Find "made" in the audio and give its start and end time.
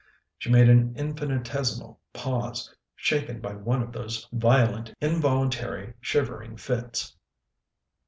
0.49-0.67